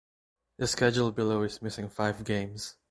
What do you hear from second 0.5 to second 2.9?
The schedule below is missing five games.